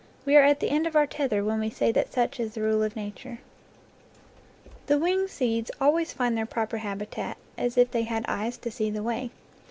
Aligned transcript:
We 0.25 0.35
are 0.35 0.41
at 0.41 0.61
the 0.61 0.69
end 0.71 0.87
of 0.87 0.95
our 0.95 1.05
tether 1.05 1.43
when 1.43 1.59
we 1.59 1.69
say 1.69 1.91
that 1.91 2.11
such 2.11 2.39
is 2.39 2.55
the 2.55 2.63
rule 2.63 2.81
of 2.81 2.95
nature. 2.95 3.37
The 4.87 4.97
winged 4.97 5.29
seeds 5.29 5.69
always 5.79 6.11
find 6.11 6.35
their 6.35 6.47
proper 6.47 6.79
habi 6.79 7.07
tat, 7.07 7.37
as 7.55 7.77
if 7.77 7.91
they 7.91 8.01
had 8.05 8.25
eyes 8.27 8.57
to 8.57 8.71
see 8.71 8.89
the 8.89 9.03
way. 9.03 9.29